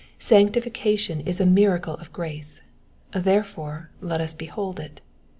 [0.17, 2.63] Sanctification is a miracle of grace;
[3.13, 4.99] therefore let us behold it.